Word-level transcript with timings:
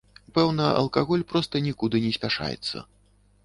Пэўна, 0.37 0.65
алкаголь 0.79 1.27
проста 1.33 1.55
нікуды 1.67 2.03
не 2.09 2.13
спяшаецца. 2.19 2.87